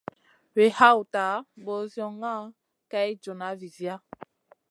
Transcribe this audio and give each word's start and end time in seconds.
Wi 0.55 0.65
hawta 0.77 1.21
ɓozioŋa 1.65 2.31
kay 2.91 3.09
joona 3.21 3.47
viziya. 3.59 3.95